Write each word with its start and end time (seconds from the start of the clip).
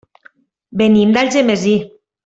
Venim 0.83 1.15
d'Algemesí. 1.19 1.79